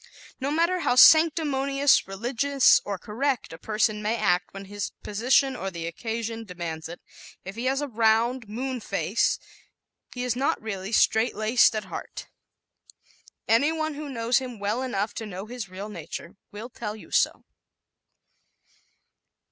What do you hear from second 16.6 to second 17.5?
tell you so.